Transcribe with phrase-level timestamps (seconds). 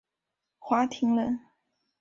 [0.57, 1.39] 华亭人。